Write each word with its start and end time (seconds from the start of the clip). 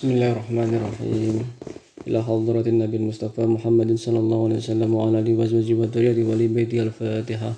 بسم 0.00 0.16
الله 0.16 0.32
الرحمن 0.32 0.70
الرحيم 0.80 1.36
إلى 2.08 2.18
حضرة 2.24 2.66
النبي 2.72 2.96
المصطفى 3.02 3.44
محمد 3.44 3.90
صلى 4.00 4.18
الله 4.24 4.40
عليه 4.46 4.58
وسلم 4.64 4.88
وعلى 4.96 5.16
آله 5.20 5.32
وأزواجه 5.36 5.76
وآل 5.76 6.48
بيته 6.56 6.78
الفاتحة 6.88 7.50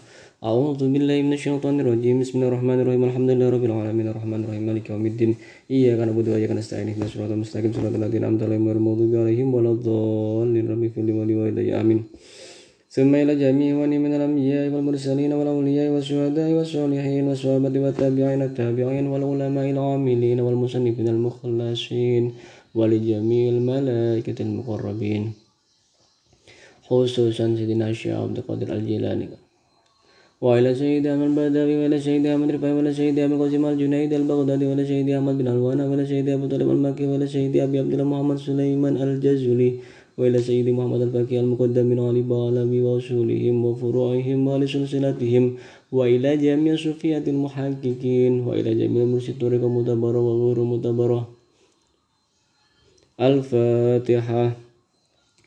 أعوذ 0.42 0.80
بالله 0.92 1.16
من 1.22 1.32
الشيطان 1.38 1.74
الرجيم 1.78 2.16
بسم 2.18 2.34
الله 2.42 2.48
الرحمن 2.50 2.78
الرحيم 2.82 3.02
الحمد 3.10 3.28
لله 3.30 3.46
رب 3.54 3.64
العالمين 3.70 4.06
الرحمن 4.10 4.40
الرحيم 4.42 4.62
مالك 4.66 4.90
يوم 4.90 5.06
الدين 5.06 5.30
إياك 5.70 6.00
نعبد 6.02 6.26
وإياك 6.34 6.52
نستعين 6.58 6.90
اهدنا 6.90 7.06
الصراط 7.06 7.30
المستقيم 7.30 7.70
صراط 7.78 7.94
الذين 7.94 8.20
أنعمت 8.26 8.42
عليهم 8.42 8.64
غير 8.66 8.76
المغضوب 8.82 9.12
عليهم 9.22 9.48
ولا 9.54 9.70
الضالين 9.76 10.64
رب 10.72 10.82
اغفر 10.82 11.02
لي 11.06 11.12
ولوالدي 11.18 11.70
آمين 11.80 12.00
ثم 12.92 13.14
إلى 13.14 13.34
جميع 13.44 13.70
ولي 13.80 13.98
من 14.04 14.12
الأنبياء 14.18 14.68
والمرسلين 14.68 15.32
والأولياء 15.32 15.88
والشهداء 15.94 16.50
والصالحين 16.56 17.24
والصحابة 17.28 17.74
والتابعين 17.80 18.42
التابعين 18.42 19.06
والعلماء 19.12 19.66
العاملين 19.74 20.38
والمصنفين 20.44 21.08
المخلصين 21.08 22.22
ولجميع 22.78 23.44
الملائكة 23.56 24.38
المقربين. 24.46 25.22
خصوصا 26.86 27.46
سيدنا 27.56 27.88
الشيخ 27.90 28.12
عبد 28.12 28.36
القادر 28.38 28.68
الجيلاني. 28.76 29.28
وإلى 30.44 30.74
سيد 30.74 31.06
أحمد 31.06 31.28
البدوي 31.32 31.74
وإلى 31.80 31.98
سيد 32.06 32.26
أحمد 32.26 32.48
رفاعي 32.54 32.72
وإلى 32.76 32.92
سيد 32.92 33.18
أبي 33.18 33.34
قاسم 33.40 33.64
الجنيد 33.72 34.12
البغدادي 34.20 34.64
وإلى 34.66 34.84
سيد 34.90 35.08
أحمد 35.16 35.34
بن 35.38 35.48
الوانا 35.54 35.82
وإلى 35.88 36.04
سيد 36.10 36.28
أبو 36.28 36.46
طالب 36.52 36.68
المكي 36.76 37.06
وإلى 37.06 37.26
سيد 37.34 37.56
أبي 37.56 37.78
عبد 37.78 37.92
الله 37.94 38.06
محمد 38.12 38.38
سليمان 38.46 38.94
الجزولي. 38.96 39.70
وإلى 40.18 40.38
سيد 40.38 40.68
محمد 40.68 41.00
الفقيه 41.00 41.40
المقدم 41.40 41.86
من 41.86 41.98
علي 42.06 42.22
بعلم 42.22 42.70
وأصولهم 42.84 43.56
وفروعهم 43.64 44.38
ولسلسلتهم 44.48 45.44
وإلى 45.92 46.30
جميع 46.36 46.76
صوفية 46.76 47.24
المحققين 47.34 48.32
وإلى 48.46 48.70
جميع 48.80 49.04
مرشد 49.04 49.38
طريق 49.40 49.62
متبرة 49.64 50.20
وغير 50.28 50.58
متبرة 50.72 51.22
الفاتحة. 53.20 54.44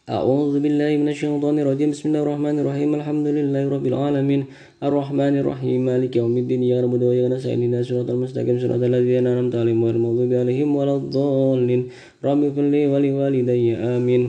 أعوذ 0.06 0.54
بالله 0.64 0.92
من 1.02 1.10
الشيطان 1.10 1.56
الرجيم. 1.60 1.90
بسم 1.92 2.06
الله 2.10 2.22
الرحمن 2.26 2.56
الرحيم. 2.62 2.90
الحمد 3.00 3.28
لله 3.38 3.64
رب 3.76 3.86
العالمين. 3.92 4.42
الرحمن 4.89 5.35
الرحيم 5.43 5.81
مالك 5.85 6.13
يوم 6.17 6.35
الدين 6.43 6.63
يا 6.73 6.81
رب 6.85 6.93
وإياك 7.03 7.33
نستعين 7.33 7.61
اهدنا 7.63 7.81
الصراط 7.81 8.09
المستقيم 8.11 8.57
صراط 8.63 8.83
الذين 8.91 9.27
أنعمت 9.27 9.55
عليهم 9.61 9.85
غير 9.85 9.95
المغضوب 9.99 10.33
عليهم 10.43 10.69
ولا 10.79 10.95
الضالين 11.01 11.81
رب 12.25 12.41
اغفر 12.45 12.67
لي 12.73 12.83
ولوالدي 12.93 13.77
آمين 13.95 14.23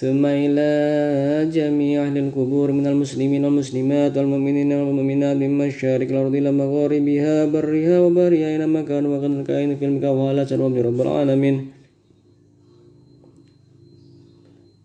ثم 0.00 0.22
إلى 0.26 0.68
جميع 1.56 1.96
أهل 2.06 2.16
القبور 2.24 2.68
من 2.78 2.86
المسلمين 2.92 3.44
والمسلمات 3.44 4.12
والمؤمنين 4.18 4.72
والمؤمنات 4.72 5.36
من 5.42 5.50
مشارق 5.58 6.08
الأرض 6.14 6.34
إلى 6.40 6.50
مغاربها 6.52 7.34
برها 7.54 7.96
وبرها 8.04 8.46
أينما 8.52 8.80
كانوا 8.90 9.10
وقد 9.12 9.30
الكائن 9.38 9.70
في 9.76 9.84
المكوالات 9.84 10.50
رب 10.52 11.00
العالمين 11.00 11.56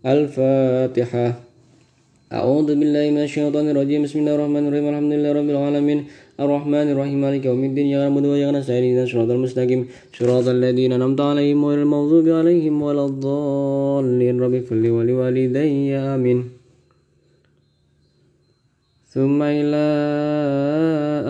الفاتحة 0.06 1.26
أعوذ 2.31 2.79
بالله 2.79 3.11
من 3.11 3.23
الشيطان 3.27 3.67
الرجيم. 3.75 4.07
بسم 4.07 4.19
الله 4.23 4.35
الرحمن 4.39 4.65
الرحيم. 4.71 4.87
الحمد 4.93 5.13
لله 5.19 5.31
رب 5.35 5.51
العالمين. 5.51 5.99
الرحمن 6.39 6.87
الرحيم. 6.95 7.19
مالك 7.27 7.43
يوم 7.51 7.63
الدين. 7.69 7.87
يا 7.91 8.07
رب 8.07 8.17
وإياك 8.23 8.55
نستعين. 8.55 8.85
اهدنا 8.87 9.03
الصراط 9.03 9.31
المستقيم. 9.35 9.81
صراط 10.15 10.47
الذين 10.47 10.91
أنعمت 10.95 11.21
عليهم 11.31 11.59
غير 11.67 11.81
المغضوب 11.83 12.27
عليهم 12.39 12.75
ولا 12.87 13.05
الضالين. 13.11 14.35
رب 14.43 14.55
اغفر 14.55 14.77
لي 14.79 14.91
ولوالدي. 14.97 15.99
آمين. 16.15 16.39
ثم 19.15 19.39
إلى 19.43 19.85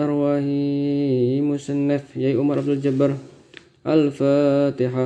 أرواح 0.05 0.45
مسنف 1.49 2.03
يا 2.23 2.29
عمر 2.37 2.55
عبد 2.61 2.71
الجبار. 2.77 3.11
الفاتحة. 3.93 5.05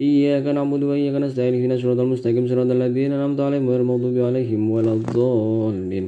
إياك 0.00 0.46
نعبد 0.56 0.82
وإياك 0.88 1.16
نستعين 1.22 1.54
اهدنا 1.54 1.74
الصراط 1.74 1.98
المستقيم 2.00 2.44
صراط 2.50 2.70
الذين 2.70 3.12
أنعمت 3.12 3.40
عليهم 3.40 3.64
غير 3.70 3.80
المغضوب 3.80 4.16
عليهم 4.28 4.62
ولا 4.70 4.92
الضالين 4.98 6.06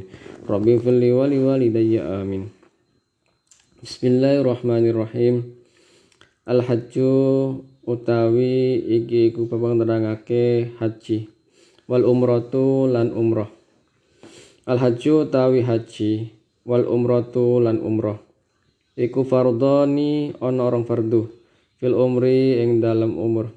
رب 0.52 0.66
اغفر 0.68 0.94
لي 1.02 1.10
ولوالدي 1.12 2.00
آمين 2.00 2.42
بسم 3.82 4.02
الله 4.12 4.34
الرحمن 4.42 4.84
الرحيم 4.92 5.34
الحج 6.52 6.94
utawi 7.90 8.78
iki 8.78 9.34
iku 9.34 9.50
babang 9.50 9.80
nerangake 9.82 10.70
haji 10.78 11.26
wal 11.90 12.06
umratu 12.06 12.86
lan 12.86 13.10
umrah 13.10 13.50
al 14.68 14.78
hajju 14.78 15.26
utawi 15.26 15.66
haji 15.66 16.30
wal 16.62 16.86
umratu 16.86 17.58
lan 17.58 17.82
umrah 17.82 18.20
iku 18.94 19.26
fardhani 19.26 20.36
ana 20.38 20.70
orang 20.70 20.86
fardu 20.86 21.32
fil 21.82 21.96
umri 21.98 22.62
ing 22.62 22.78
dalam 22.78 23.18
umur 23.18 23.50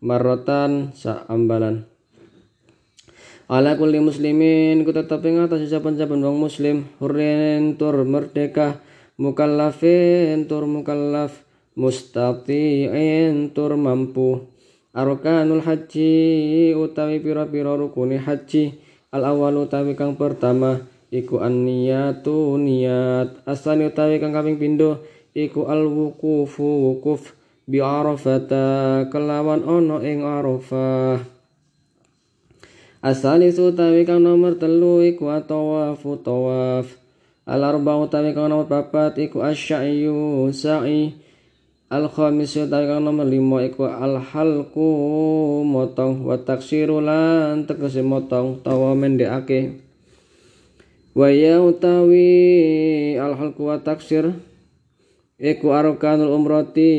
marratan 0.00 0.96
sa 0.96 1.28
ambalan 1.28 1.90
ala 3.50 3.74
kulli 3.74 3.98
muslimin 3.98 4.86
ku 4.86 4.94
tetep 4.94 5.26
ing 5.26 5.42
atas 5.42 5.66
saben-saben 5.66 6.22
wong 6.22 6.38
muslim. 6.38 6.86
Hurrin 7.02 7.74
tur 7.74 8.06
merdeka. 8.06 8.78
Mukallafin 9.18 10.46
tur 10.46 10.70
mukallaf. 10.70 11.42
Mustati'in 11.74 13.50
tur 13.50 13.74
mampu. 13.74 14.46
Arkanul 14.94 15.66
haji 15.66 16.74
utawi 16.78 17.18
pira-pira 17.18 17.74
rukune 17.74 18.22
haji. 18.22 18.78
Al 19.10 19.26
awal 19.26 19.66
utawi 19.66 19.98
kang 19.98 20.14
pertama 20.14 20.86
iku 21.10 21.42
an-niyatu 21.42 22.54
niat. 22.54 23.42
Asani 23.50 23.90
utawi 23.90 24.22
kang 24.22 24.30
kaping 24.30 24.62
pindho 24.62 25.02
iku 25.34 25.66
al 25.66 25.90
wukufu 25.90 26.62
wukuf 26.62 27.34
bi 27.70 27.78
arafata 27.78 29.06
kelawan 29.14 29.62
ono 29.62 30.02
ing 30.02 30.26
arafah. 30.26 31.22
Asali 33.00 33.48
utawi 33.54 34.02
kang 34.02 34.26
nomor 34.26 34.58
telu 34.58 35.00
iku 35.06 35.30
atawafu 35.30 36.18
tawaf. 36.20 36.98
Al 37.46 37.62
arba 37.62 37.96
utawi 37.96 38.34
kang 38.34 38.50
nomor 38.50 38.66
papat 38.66 39.16
iku 39.22 39.46
asyayu 39.46 40.50
sa'i. 40.50 41.14
Al 41.88 42.10
khamis 42.10 42.58
utawi 42.58 42.90
kang 42.90 43.06
nomor 43.06 43.24
lima 43.24 43.62
iku 43.62 43.86
al 43.86 44.18
halku 44.18 44.90
motong. 45.62 46.26
Wa 46.26 46.42
taksiru 46.42 46.98
lan 47.00 47.70
tegese 47.70 48.02
motong 48.02 48.66
tawa 48.66 48.92
mendekake. 48.98 49.78
Waya 51.14 51.62
utawi 51.62 53.14
al 53.16 53.38
halku 53.38 53.70
wa 53.70 53.78
taksir 53.80 54.49
iku 55.40 55.72
arkanul 55.72 56.36
umrati 56.36 56.92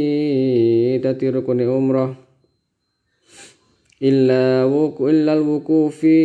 dadi 0.98 1.26
rukune 1.30 1.70
umrah. 1.70 2.18
Illa 4.02 4.66
wuku 4.66 5.14
illa 5.14 5.38
wukufi 5.38 6.18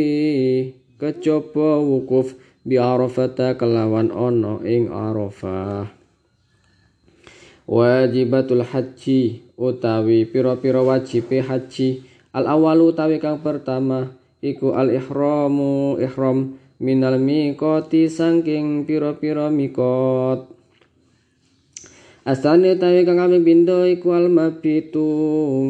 kecapa 0.97 1.77
wukuf 1.77 2.33
bi 2.65 2.81
arafata 2.81 3.53
kelawan 3.61 4.09
ono 4.09 4.65
ing 4.65 4.89
arafah. 4.89 5.93
Wajibatul 7.69 8.65
haji 8.65 9.45
utawi 9.61 10.25
pira-pira 10.25 10.81
wajibe 10.81 11.45
haji. 11.45 12.01
Al 12.33 12.49
awal 12.49 12.81
utawi 12.81 13.21
kang 13.21 13.45
pertama 13.45 14.17
iku 14.41 14.73
al 14.73 14.89
ihramu 14.89 16.01
ihram 16.01 16.57
minal 16.81 17.21
miqati 17.21 18.09
saking 18.09 18.89
pira-pira 18.89 19.53
miqat 19.53 20.56
Asane 22.27 22.75
utawi 22.75 23.07
kang 23.07 23.23
kami 23.23 23.39
bindo 23.39 23.87
iku 23.87 24.11
al 24.11 24.27
mabitu 24.27 24.99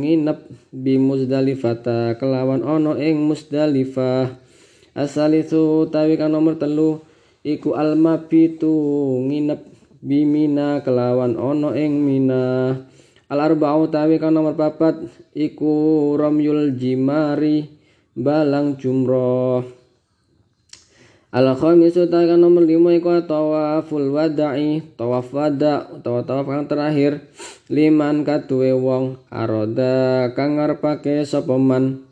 nginep 0.00 0.72
bi 0.72 0.96
Muzdalifah. 0.96 2.16
Kelawan 2.16 2.64
ono 2.64 2.96
ing 2.96 3.28
Muzdalifah. 3.28 4.32
Asalisu 4.96 5.84
utawi 5.84 6.16
kang 6.16 6.32
nomor 6.32 6.56
telu 6.56 7.04
iku 7.44 7.76
al 7.76 8.00
mabitu 8.00 8.72
nginep 9.28 9.68
bimina 10.00 10.80
kelawan 10.80 11.36
ono 11.36 11.76
ing 11.76 12.00
mina. 12.00 12.72
Al 13.28 13.38
arba'u 13.44 13.92
tawi 13.92 14.16
kang 14.16 14.32
nomor 14.32 14.56
papat 14.56 15.12
iku 15.36 16.16
ramyul 16.16 16.72
jimari 16.72 17.68
balang 18.16 18.80
jumroh 18.80 19.75
al 21.36 21.52
khamisu 21.52 22.08
kang 22.08 22.32
nomor 22.40 22.64
lima 22.64 22.96
iku 22.96 23.20
tawaful 23.28 24.08
wada'i 24.08 24.80
tawaf 24.96 25.28
wada 25.36 25.84
utawa 25.92 26.24
tawaf 26.24 26.48
kang 26.48 26.64
terakhir. 26.64 27.28
Liman 27.68 28.24
kaduwe 28.24 28.72
wong 28.72 29.20
aroda 29.28 30.32
kang 30.32 30.56
ngarepake 30.56 31.28
sapa 31.28 31.60
man? 31.60 32.08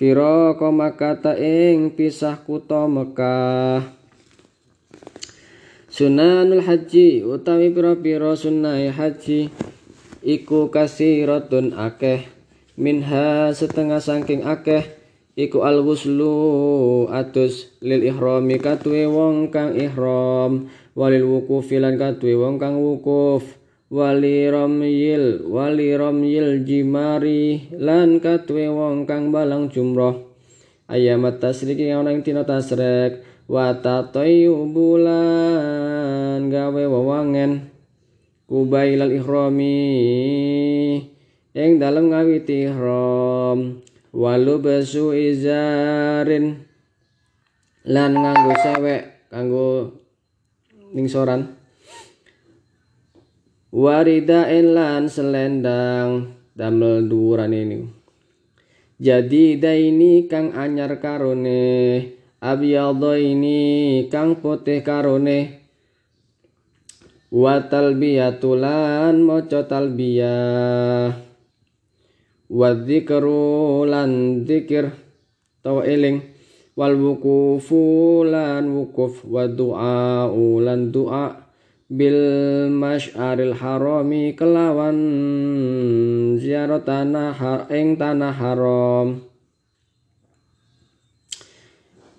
Firo 0.00 0.56
makata 0.72 1.36
ing 1.36 1.92
pisah 1.92 2.40
kutha 2.48 2.88
Mekah. 2.88 3.84
Sunanul 5.92 6.64
haji 6.64 7.28
utawi 7.28 7.68
pira-pira 7.74 8.32
sunnahe 8.32 8.88
haji 8.88 9.52
iku 10.24 10.72
kasiratun 10.72 11.76
akeh. 11.76 12.24
Minha 12.78 13.52
setengah 13.52 14.00
saking 14.00 14.48
akeh 14.48 14.97
iku 15.38 15.62
al 15.62 15.86
ghuslu 15.86 17.06
atus 17.14 17.70
lil 17.78 18.02
ihrami 18.02 18.58
katuwe 18.58 19.06
wong 19.06 19.54
kang 19.54 19.78
ihram. 19.78 20.66
Walil 20.98 21.30
wukuf 21.30 21.70
lan 21.78 21.94
katuwe 21.94 22.34
wong 22.34 22.58
kang 22.58 22.82
wukuf. 22.82 23.46
Wali 23.88 24.50
ramyil 24.50 25.46
wali 25.46 25.94
ramyil 25.94 26.66
jimari 26.66 27.70
lan 27.78 28.18
katuwe 28.18 28.66
wong 28.66 29.06
kang 29.06 29.30
balang 29.30 29.70
jumroh. 29.70 30.26
Ayamat 30.90 31.38
tasriki 31.38 31.86
ana 31.94 32.10
ing 32.10 32.26
dina 32.26 32.42
tasrek. 32.42 33.22
Wa 33.46 33.78
bulan 34.74 36.50
gawe 36.50 36.82
wewangen. 36.84 37.70
Kubailal 38.48 39.12
ihrami 39.12 39.76
ing 41.52 41.70
dalem 41.80 42.12
ngawiti 42.12 42.68
ihram 42.68 43.87
walu 44.18 44.58
basu 44.58 45.14
izarin. 45.14 46.66
Lan 47.86 48.12
nganggo 48.18 48.52
sewek 48.58 49.30
kanggo 49.30 49.68
ningsoran 50.90 51.54
waridain 53.70 54.74
lan 54.74 55.06
selendang. 55.06 56.34
Damel 56.58 57.06
duran 57.06 57.54
ini. 57.54 57.86
Jadi 58.98 59.62
daini 59.62 60.26
kang 60.26 60.50
anyar 60.58 60.98
karone. 60.98 62.02
Abyadha 62.42 63.14
ini 63.14 63.58
kang 64.10 64.42
putih 64.42 64.82
karone. 64.82 65.62
Wa 67.30 67.70
talbiyatulan 67.70 69.22
maca 69.22 69.70
talbiyah 69.70 71.27
wa 72.48 72.72
dzikru 72.72 73.84
lan 73.84 74.42
dzikir 74.48 74.92
tawa 75.60 75.84
eling. 75.84 76.24
Wal 76.78 76.94
wukufu 76.94 78.22
lan 78.24 78.70
wukuf. 78.70 79.26
Wa 79.26 79.44
du'a 79.50 80.30
lan 80.62 80.94
du'a. 80.94 81.48
Bil 81.88 82.20
masyaril 82.68 83.56
harami 83.56 84.36
kelawan 84.36 84.98
ziarah 86.36 86.84
tanah 86.84 87.66
ing 87.72 87.96
tanah 87.96 88.34
haram. 88.36 89.24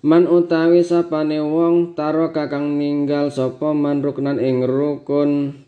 Man 0.00 0.24
utawi 0.26 0.82
sapane 0.82 1.38
wong 1.44 1.92
taro 1.92 2.32
kakang 2.32 2.80
ninggal 2.80 3.28
sapa 3.28 3.76
man 3.76 4.00
ruknan 4.00 4.40
ing 4.40 4.64
rukun 4.64 5.60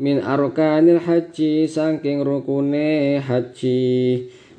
min 0.00 0.24
arkanil 0.24 0.96
haji 0.96 1.68
saking 1.68 2.24
rukune 2.24 3.20
haji. 3.20 3.80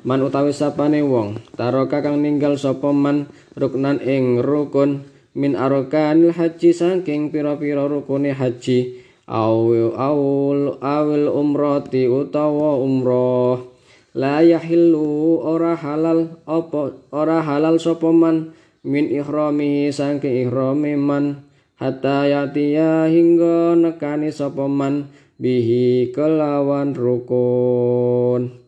Man 0.06 0.22
utawi 0.22 0.54
sapane 0.54 1.02
wong 1.02 1.42
taro 1.58 1.90
kakang 1.90 2.22
ninggal 2.22 2.54
sapa 2.54 2.94
man 2.94 3.26
ruknan 3.58 3.98
ing 3.98 4.38
rukun. 4.38 5.02
Min 5.34 5.58
arkanil 5.58 6.30
haji 6.30 6.70
saking 6.70 7.34
pira-pira 7.34 7.90
rukune 7.90 8.30
haji. 8.30 9.02
Awil 9.26 9.98
awul 9.98 10.78
awil 10.78 11.26
umrati 11.26 12.06
utawa 12.06 12.78
umroh. 12.78 13.74
La 14.14 14.44
yahillu 14.46 15.42
ora 15.42 15.74
halal 15.74 16.38
apa 16.46 16.94
ora 17.10 17.42
halal 17.42 17.82
sapa 17.82 18.14
man. 18.14 18.54
Min 18.86 19.10
ihrami 19.10 19.90
saking 19.90 20.46
ihrami 20.46 20.94
man. 20.94 21.50
Hatta 21.82 22.30
yatiya 22.30 23.10
hingga 23.10 23.74
nekani 23.74 24.30
sapa 24.30 24.70
man 24.70 25.10
bihi 25.42 26.14
kelawan 26.14 26.94
rukun. 26.94 28.62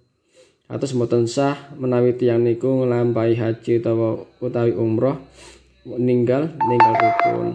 Atus 0.66 0.90
mboten 0.98 1.30
sah 1.30 1.70
menawi 1.78 2.18
tiyang 2.18 2.42
niku 2.42 2.82
nglampahi 2.82 3.38
haji 3.38 3.78
utawa 3.78 4.26
utawi 4.42 4.74
umroh 4.74 5.22
ninggal 5.86 6.50
ninggal 6.50 6.94
rukun. 6.98 7.48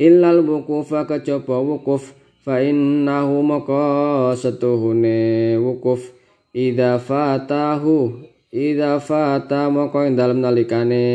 Illal 0.00 0.40
wukufa 0.40 1.04
kejaba 1.04 1.60
wukuf 1.60 2.16
fa 2.40 2.64
innahu 2.64 3.44
maka 3.44 3.84
setuhune 4.32 5.60
wukuf 5.60 6.16
Ida 6.56 6.96
fatahu 6.96 8.24
Ida 8.48 8.96
fata 8.96 9.68
moko 9.68 10.02
ing 10.08 10.16
dalam 10.16 10.40
nalikane 10.40 11.06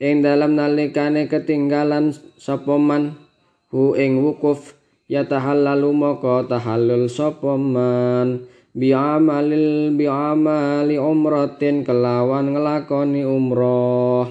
ing 0.00 0.24
dalam 0.24 0.56
nalikane 0.56 1.28
ketinggalan 1.28 2.16
sapa 2.40 2.80
man? 2.80 3.20
Hu 3.68 3.94
ing 3.94 4.24
wukuf 4.24 4.74
ya 5.06 5.28
tahallalu 5.28 5.92
moko 5.92 6.48
tahallul 6.48 7.06
sapa 7.06 7.54
man? 7.60 8.48
Bi'amalil 8.72 9.92
bi'amali 9.98 10.96
umratin 10.96 11.84
kelawan 11.84 12.56
ngelakoni 12.56 13.22
umroh. 13.28 14.24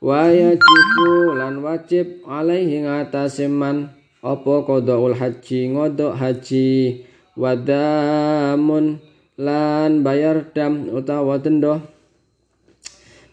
Wa 0.00 0.32
yajibu 0.32 1.38
lan 1.38 1.62
wajib 1.62 2.26
alaihi 2.26 2.88
ngatasi 2.88 3.46
man. 3.46 3.94
Apa 4.20 4.64
qadaul 4.66 5.16
haji? 5.16 5.76
Ngodok 5.76 6.12
haji. 6.18 7.04
Wadamun 7.36 9.00
lan 9.40 10.04
bayar 10.04 10.52
dam 10.52 10.92
utawa 10.92 11.40
denda 11.40 11.80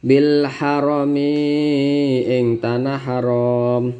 bil 0.07 0.47
harami 0.47 1.35
ing 2.23 2.63
tanah 2.63 2.95
haram. 2.95 3.91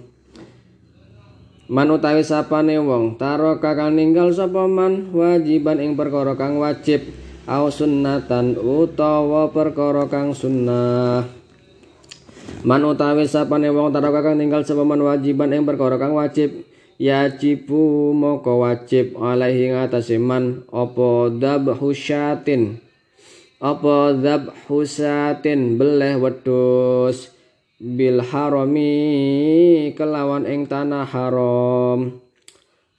Man 1.68 1.92
utawi 1.92 2.24
sapane 2.24 2.80
wong 2.80 3.20
taro 3.20 3.60
kakang 3.60 4.00
ninggal 4.00 4.32
sapa 4.32 4.72
man 4.72 5.12
wajiban 5.12 5.84
ing 5.84 6.00
perkara 6.00 6.40
kang 6.40 6.64
wajib 6.64 7.12
au 7.44 7.68
sunnatan 7.68 8.56
utawa 8.56 9.52
perkara 9.52 10.08
kang 10.08 10.32
sunnah. 10.32 11.28
Man 12.64 12.82
utawi 12.88 13.28
sapane 13.28 13.68
wong 13.68 13.92
taro 13.92 14.16
kakang 14.16 14.40
ninggal 14.40 14.64
sapa 14.64 14.88
man 14.88 15.04
wajiban 15.04 15.52
ing 15.52 15.68
perkara 15.68 16.00
kang 16.00 16.16
wajib 16.16 16.64
yajibu 17.04 18.16
moko 18.16 18.64
wajib 18.64 19.20
alaihi 19.20 19.76
ngatasi 19.76 20.24
man 20.24 20.64
apa 20.72 21.36
dhabhu 21.36 21.92
syatin 21.92 22.87
apa 23.58 24.14
dhabhu 24.14 24.86
syatin 24.86 25.82
beleh 25.82 26.22
wedus 26.22 27.34
bil 27.78 28.22
harami 28.22 29.94
kelawan 29.98 30.46
ing 30.46 30.70
tanah 30.70 31.06
haram. 31.10 32.22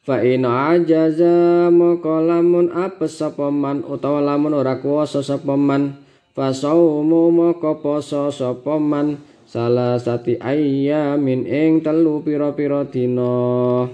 Fa 0.03 0.25
in 0.25 0.49
ajaza 0.49 1.69
moko 1.69 2.25
lamun 2.25 2.73
apes 2.73 3.21
sapa 3.21 3.53
man 3.53 3.85
utawa 3.85 4.25
lamun 4.25 4.57
ora 4.57 4.81
kuwasa 4.81 5.21
sapa 5.21 5.53
man 5.53 6.01
fa 6.33 6.51
saumu 6.57 7.29
moko 7.29 7.79
poso 7.79 8.33
sapa 8.33 8.81
man. 8.81 9.21
Salah 9.49 9.97
sati 9.97 10.37
ayyamin 10.37 11.49
ing 11.49 11.81
telu 11.81 12.21
pira-pira 12.21 12.85
dina 12.85 13.89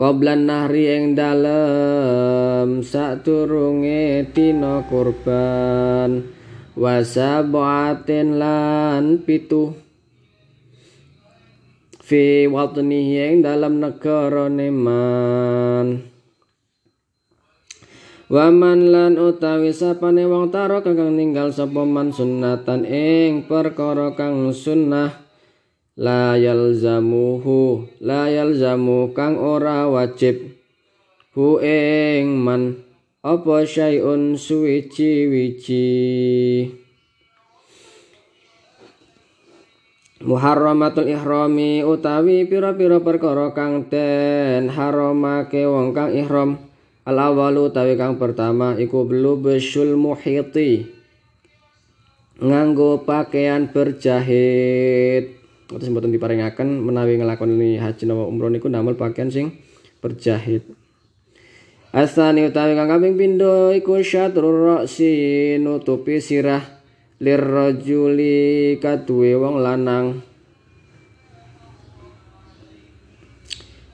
Qoblan 0.00 0.48
nahri 0.48 0.88
ing 0.96 1.12
dalem 1.12 2.80
saturunge 2.80 4.32
dina 4.32 4.80
kurban. 4.88 6.24
Wasabatin 6.72 8.40
lan 8.40 9.20
pitu 9.20 9.76
fi 12.10 12.50
watnihi 12.50 13.22
ing 13.22 13.34
dalam 13.46 13.78
negara 13.78 14.50
neman 14.50 16.10
Waman 18.30 18.80
lan 18.90 19.14
utawi 19.14 19.70
sapane 19.70 20.26
wong 20.26 20.50
taro 20.54 20.82
kang 20.82 21.14
ninggal 21.14 21.54
sapa 21.54 21.82
man 21.86 22.10
sunnatan 22.10 22.82
ing 22.86 23.46
perkara 23.46 24.14
kang 24.18 24.50
sunnah 24.50 25.29
la 26.00 26.32
yalzamuhu 26.40 27.84
la 28.00 28.32
yalzamu 28.32 29.12
kang 29.12 29.36
ora 29.36 29.84
wajib. 29.84 30.56
Hu 31.36 31.60
ing 31.60 32.40
man 32.40 32.80
apa 33.20 33.68
syai'un 33.68 34.32
suwiji-wiji? 34.40 35.84
Muharramatul 40.20 41.08
ihrami 41.08 41.84
utawi 41.84 42.44
pira-pira 42.48 43.00
perkara 43.00 43.52
kang 43.56 43.88
den 43.88 44.72
haramake 44.72 45.68
wong 45.68 45.92
kang 45.92 46.16
ihram. 46.16 46.60
Al 47.08 47.16
awalu 47.16 47.72
tawi 47.72 47.96
kang 47.96 48.20
pertama 48.20 48.76
iku 48.76 49.04
belu 49.08 49.40
besul 49.40 49.96
muhiti. 50.00 50.84
Nganggo 52.40 53.04
pakaian 53.04 53.68
berjahit. 53.72 55.39
Terus 55.70 55.86
mboten 55.86 56.10
diparingaken 56.10 56.82
menawi 56.82 57.22
nglakoni 57.22 57.78
haji 57.78 58.02
nawa 58.02 58.26
umroh 58.26 58.50
niku 58.50 58.66
damel 58.66 58.98
pakaian 58.98 59.30
sing 59.30 59.54
berjahit. 60.02 60.66
Asani 61.94 62.50
utawi 62.50 62.74
kang 62.74 62.90
kaping 62.90 63.14
pindho 63.14 63.70
iku 63.70 64.02
syatrur 64.02 64.66
ra'si 64.66 65.58
nutupi 65.62 66.18
sirah 66.18 66.62
lirrajuli 67.22 68.78
kaduwe 68.82 69.30
wong 69.38 69.62
lanang. 69.62 70.26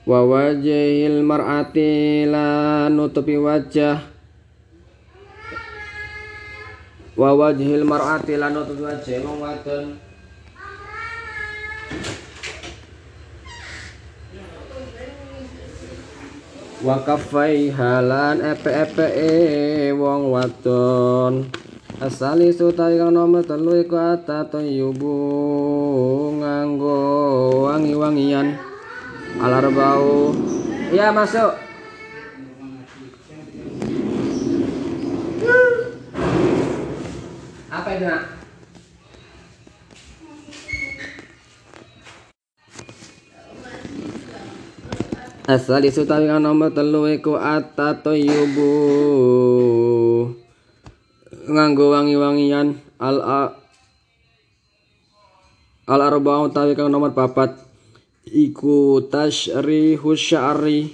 Wa 0.09 0.25
wajhil 0.25 1.21
mar'ati 1.21 2.25
la 2.25 2.89
nutupi 2.89 3.37
wajah. 3.37 4.01
Wa 7.13 7.37
wajhil 7.37 7.85
mar'ati 7.85 8.33
la 8.33 8.49
nutupi 8.49 8.81
wajah 8.81 9.21
wong 9.21 9.37
wadon 9.45 10.06
wa 16.85 17.01
kafai 17.01 17.73
halan 17.73 18.41
epe-epe 18.43 19.07
e 19.13 19.33
wong 19.97 20.29
wadon 20.29 21.49
asali 21.97 22.53
sutai 22.53 23.01
kang 23.01 23.13
nomor 23.17 23.41
telu 23.41 23.81
iku 23.81 23.97
ata 23.97 24.45
yubu 24.61 25.17
nganggo 26.37 27.01
wangi-wangian 27.69 28.67
Alarbau. 29.37 30.33
Iya, 30.89 31.13
masuk. 31.13 31.66
Asal 45.47 45.87
isu 45.87 46.03
tapi 46.03 46.27
kan 46.27 46.43
nomor 46.43 46.75
telu 46.75 47.07
iku 47.07 47.39
atta 47.39 47.95
toyubu 48.03 48.67
nganggo 51.47 51.95
wangi-wangian. 51.95 52.75
Al 52.99 53.23
al 55.87 56.01
arba'u 56.03 56.51
tapi 56.51 56.75
kang 56.75 56.91
nomor 56.91 57.15
papat. 57.15 57.55
Iku 58.27 59.07
tashrihu 59.07 60.19
sya'ri 60.19 60.91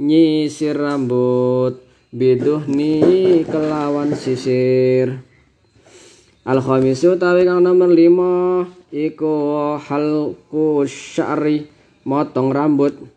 nyisir 0.00 0.80
rambut. 0.80 1.76
Biduhni 2.16 3.44
kelawan 3.44 4.16
sisir. 4.16 5.20
Al 6.48 6.64
khamisu 6.64 7.20
tawi 7.20 7.44
kang 7.44 7.60
nomor 7.60 7.92
5 7.92 8.72
iku 8.88 9.36
halku 9.76 10.88
sya'ri 10.88 11.68
motong 12.08 12.56
rambut 12.56 13.15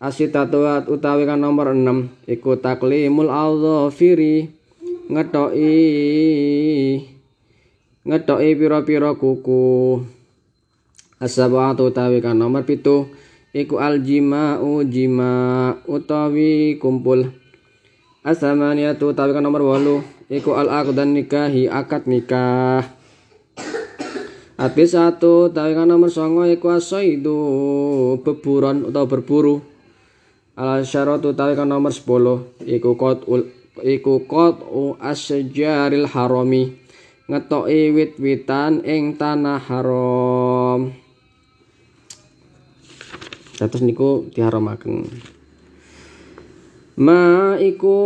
asitatu 0.00 0.64
utawi 0.88 1.28
kang 1.28 1.44
nomor 1.44 1.76
6 1.76 2.08
iku 2.24 2.56
taklimul 2.56 3.28
adzafiri 3.28 4.48
ngetoki. 5.12 5.76
Ngetoki 8.00 8.50
pira-pira 8.56 9.12
kuku. 9.12 10.00
As-sab'atu 11.20 11.92
utawi 11.92 12.24
kan 12.24 12.40
nomor 12.40 12.64
pitu. 12.64 13.12
Iku 13.52 13.76
al-jima'u 13.76 14.88
jima 14.88 15.76
utawi 15.84 16.80
kumpul. 16.80 17.36
As-samaniyatu 18.24 19.12
utawi 19.12 19.36
kan 19.36 19.44
nomor 19.44 19.60
8 19.60 20.32
iku 20.32 20.56
al-aqdan 20.56 21.12
nikahi 21.12 21.68
akad 21.68 22.08
nikah. 22.08 22.88
Habis 24.56 24.96
satu 24.96 25.52
utawi 25.52 25.76
kan 25.76 25.92
nomor 25.92 26.08
songo 26.08 26.48
iku 26.48 26.72
asaidu 26.72 27.36
beburon 28.24 28.88
atau 28.88 29.04
berburu. 29.04 29.69
Al 30.58 30.82
syaratu 30.82 31.30
utawi 31.30 31.54
kan 31.54 31.70
nomor 31.70 31.94
10 31.94 32.66
iku 32.66 32.98
qat'ul 32.98 33.46
iku 33.86 34.26
qat'u 34.26 34.98
asjaril 34.98 36.10
harami 36.10 36.74
ngetoki 37.30 37.94
wit-witan 37.94 38.82
ing 38.82 39.14
tanah 39.14 39.62
haram. 39.62 40.90
Dados 43.54 43.84
niku 43.86 44.26
diharamaken. 44.34 45.06
Ma 46.98 47.54
iku 47.62 47.96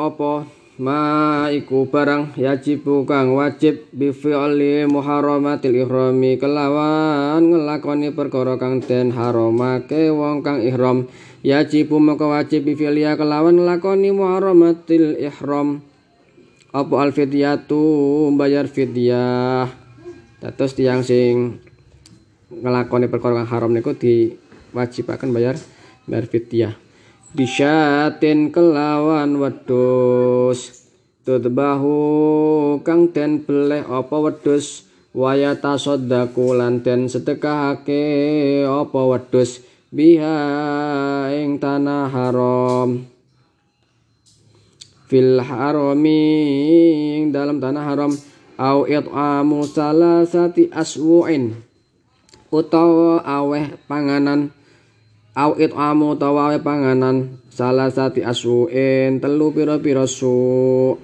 apa? 0.00 0.48
Ma 0.74 1.46
iku 1.54 1.86
barang 1.86 2.34
yajib 2.34 2.82
kang 3.06 3.38
wajib 3.38 3.94
bi 3.94 4.10
fi'li 4.10 4.90
muharramatil 4.90 5.86
ihrami. 5.86 6.34
Kelawan 6.34 7.46
ngelakoni 7.46 8.10
perkara 8.10 8.58
kang 8.58 8.82
den 8.82 9.14
haramake 9.14 10.10
wong 10.10 10.42
kang 10.42 10.58
ihram. 10.66 11.06
Yajib 11.46 11.94
maka 12.02 12.26
wajib 12.26 12.66
bi 12.66 12.74
fi'li 12.74 13.06
kelawan 13.06 13.54
ngelakoni 13.54 14.10
muharramatil 14.10 15.14
ihram. 15.22 15.78
Apa 16.74 16.94
al 17.06 17.14
fidyatu? 17.14 18.34
Bayar 18.34 18.66
fidyah. 18.66 19.70
Dados 20.42 20.74
tiyang 20.74 21.06
sing 21.06 21.62
ngelakoni 22.50 23.06
perkara 23.06 23.46
kang 23.46 23.50
haram 23.54 23.70
niku 23.70 23.94
diwajibaken 23.94 25.30
bayar 25.30 25.54
bayar 26.10 26.26
fidyah 26.26 26.83
bisyatin 27.34 28.54
kelawan 28.54 29.42
wedhus. 29.42 30.86
Tudbahu 31.26 31.98
kang 32.86 33.10
den 33.10 33.42
beleh 33.42 33.82
apa 33.82 34.16
wedhus? 34.22 34.86
Waya 35.14 35.54
tasaddaku 35.58 36.58
lan 36.58 36.82
den 36.82 37.10
sedekahake 37.10 38.02
apa 38.66 39.00
wedhus? 39.10 39.62
Biha 39.94 40.38
ing 41.34 41.58
tanah 41.58 42.10
haram. 42.10 43.06
Fil 45.10 45.38
harami 45.38 46.22
dalam 47.30 47.58
tanah 47.62 47.84
haram. 47.86 48.12
Au 48.54 48.86
it'amu 48.86 49.66
salasati 49.66 50.70
aswu'in. 50.70 51.58
Utawa 52.54 53.26
aweh 53.26 53.74
panganan 53.90 54.54
au 55.34 55.58
amu 55.58 56.14
utawa 56.14 56.50
aweh 56.50 56.62
panganan 56.62 57.42
salah 57.50 57.90
sati 57.90 58.22
asuin 58.22 59.18
telu 59.18 59.50
pira-pira 59.50 60.06
su 60.06 60.94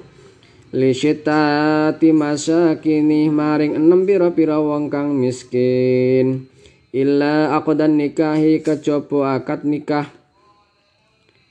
li 0.71 0.95
syitati 0.95 2.15
masakini 2.15 3.27
maring 3.27 3.75
enam 3.75 4.07
pira-pira 4.07 4.63
wong 4.63 4.87
kang 4.87 5.19
miskin. 5.19 6.47
Illa 6.91 7.55
aqdan 7.55 7.99
nikahi 7.99 8.67
kejaba 8.67 9.39
akad 9.39 9.63
nikah. 9.63 10.11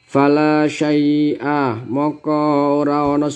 Fala 0.10 0.68
syai'a 0.68 1.80
moko 1.88 2.36
ora 2.84 3.08
ana 3.08 3.32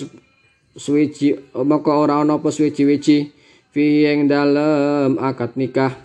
suwiji 0.76 1.32
moko 1.64 1.90
ora 1.96 2.20
ana 2.20 2.36
apa 2.36 2.52
suwiji-wiji. 2.52 3.32
Fi 3.72 4.04
ing 4.04 4.28
dalem 4.28 5.16
akad 5.16 5.56
nikah 5.56 6.03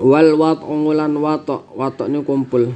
wal 0.00 0.34
wat 0.40 0.64
ngulan 0.64 1.12
watok 1.20 1.76
watok 1.76 2.08
ini 2.08 2.24
kumpul. 2.24 2.72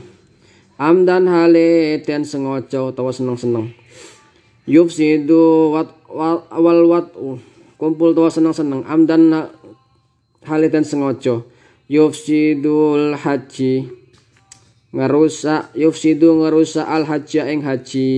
Amdan 0.77 1.25
hale 1.31 2.03
ten 2.05 2.29
sengaja 2.29 2.85
utawa 2.85 3.15
seneng-seneng. 3.15 3.73
Yufsidu 4.69 5.73
wat 5.73 5.89
wal 6.53 6.81
wat 6.85 7.15
kumpul 7.81 8.13
utawa 8.13 8.29
seneng-seneng. 8.29 8.85
Amdan 8.85 9.49
hale 10.45 10.67
ten 10.69 10.85
sengaja. 10.85 11.41
Yufsidul 11.89 13.13
haji 13.17 13.89
ngerusak 14.95 15.75
yufsidu 15.77 16.45
ngerusak 16.45 16.85
al 16.85 17.05
haji 17.09 17.39
ing 17.45 17.61
haji. 17.65 18.13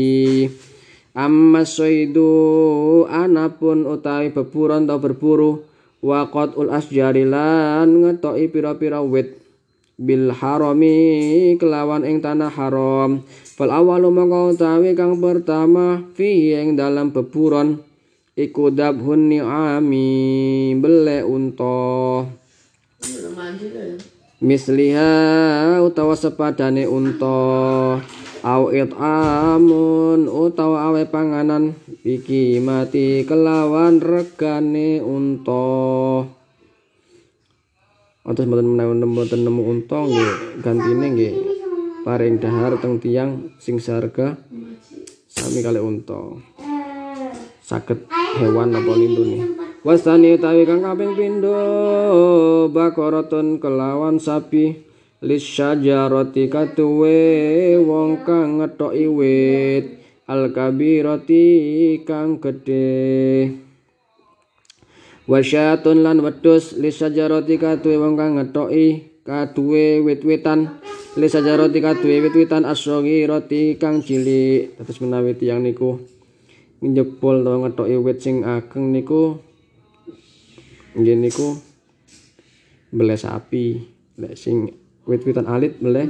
Amma 1.17 1.65
soidu 1.65 3.09
anapun 3.09 3.89
utawi 3.89 4.29
beburon 4.29 4.85
atau 4.85 5.01
berburu 5.01 5.65
wa 6.07 6.31
qatul 6.31 6.71
asjari 6.71 7.27
lan 7.27 8.07
ngetoki 8.07 8.47
pira-pira 8.47 9.03
wit. 9.03 9.43
Bil 9.99 10.31
harami 10.31 11.57
kelawan 11.59 12.07
ing 12.07 12.23
tanah 12.23 12.53
haram. 12.53 13.27
Fal 13.57 13.73
awalu 13.75 14.13
mongko 14.13 14.55
utawi 14.55 14.93
kang 14.95 15.19
pertama 15.19 16.05
fi 16.15 16.55
ing 16.55 16.79
dalam 16.79 17.11
beburon. 17.11 17.83
Iku 18.37 18.69
dabhun 18.71 19.33
ni'ami 19.33 20.77
bele 20.77 21.25
unta. 21.25 22.29
Misliha 24.37 25.11
utawa 25.81 26.13
sepadane 26.13 26.85
unta 26.85 27.41
au 28.47 28.71
amun 28.71 30.31
utawa 30.31 30.87
awe 30.87 31.03
panganan 31.11 31.75
iki 32.07 32.62
mati 32.62 33.26
kelawan 33.26 33.99
regane 33.99 35.03
unta. 35.03 36.23
Atus 38.23 38.47
mboten 38.47 38.71
menawi 38.71 38.95
mboten 39.03 39.43
nemu 39.43 39.62
unta 39.67 39.99
nggih. 40.07 40.62
Gantine 40.62 41.07
nggih. 41.11 41.35
Paring 42.07 42.38
dahar 42.38 42.79
teng 42.79 43.03
tiang 43.03 43.50
sing 43.59 43.83
sarga 43.83 44.38
sami 45.26 45.59
kali 45.67 45.83
unta. 45.83 46.38
Saged 47.67 48.07
hewan 48.38 48.79
apa 48.79 48.93
lindune 48.95 49.59
wasani 49.87 50.35
utawi 50.35 50.67
kang 50.67 50.83
kaping 50.83 51.15
pindho 51.15 52.67
bakaraton 52.75 53.62
kelawan 53.62 54.19
sapi 54.19 54.83
lisyajarati 55.25 56.53
katuwe 56.53 57.17
wong 57.81 58.21
kang 58.27 58.61
ngethoki 58.61 59.07
wit. 59.09 59.87
Al 60.27 60.51
kabirati 60.51 62.03
kang 62.03 62.43
gede 62.43 63.55
wasyatun 65.31 66.03
lan 66.03 66.19
wedhus 66.19 66.75
lisajarati 66.75 67.55
katuwe 67.63 67.95
wong 67.95 68.19
kang 68.19 68.35
ngetoki 68.35 69.07
kaduwe 69.23 70.03
wit-witan. 70.03 70.83
Lisajarati 71.17 71.79
kaduwe 71.79 72.27
wit-witan 72.27 72.67
roti 72.67 73.79
kang 73.79 74.03
cilik. 74.03 74.75
Terus 74.77 74.99
menawi 74.99 75.39
tiyang 75.39 75.63
niku 75.63 76.03
njebol 76.83 77.47
to 77.47 77.53
ngetoki 77.63 77.97
wit 78.03 78.19
sing 78.19 78.43
ageng 78.43 78.91
niku. 78.91 79.39
Nggih 80.99 81.17
niku 81.23 81.55
mbeleh 82.91 83.19
sapi 83.21 83.79
lek 84.17 84.35
sing 84.35 84.86
wit-witan 85.07 85.47
alit 85.47 85.79
meleh 85.79 86.07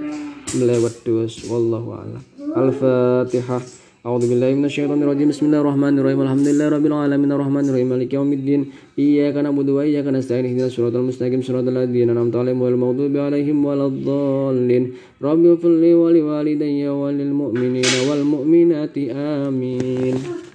meleh 0.57 0.77
wedus 0.81 1.45
wallahu 1.47 1.95
a'lam 2.01 2.23
al-fatihah 2.57 3.63
A'udzu 4.07 4.31
billahi 4.31 4.55
minasyaitonir 4.55 5.03
rajim. 5.03 5.35
Bismillahirrahmanirrahim. 5.35 6.21
Alhamdulillahirabbil 6.23 6.95
alamin 6.95 7.27
arrahmanirrahim 7.35 7.91
maliki 7.91 8.15
yaumiddin. 8.15 8.71
Iyyaka 8.95 9.43
na'budu 9.43 9.75
wa 9.75 9.83
iyyaka 9.83 10.15
nasta'in. 10.15 10.47
Ihdinas 10.47 10.79
siratal 10.79 11.03
mustaqim 11.03 11.43
siratal 11.43 11.75
ladzina 11.75 12.15
an'amta 12.15 12.39
'alaihim 12.39 12.63
wal 12.63 12.79
maghdubi 12.79 13.19
'alaihim 13.19 13.67
waladdallin. 13.67 14.95
Rabbighfirli 15.19 15.91
wa 15.99 16.15
liwalidayya 16.15 16.95
wa 16.95 17.11
lil 17.11 17.35
mu'minina 17.35 18.07
wal 18.07 18.23
mu'minati. 18.23 19.11
Amin. 19.11 20.46